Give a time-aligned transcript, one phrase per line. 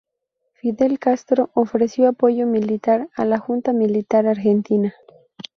[0.53, 4.95] Fidel Castro ofreció apoyo militar a la junta militar argentina.